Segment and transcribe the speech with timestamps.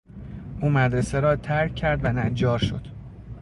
[0.61, 2.87] او مدرسه را ترک کرد و نجار شد.